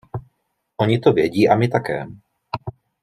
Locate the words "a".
1.49-1.55